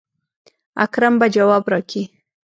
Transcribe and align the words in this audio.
اکرم 0.83 1.13
به 1.19 1.27
جواب 1.35 1.63
راکي. 1.71 2.03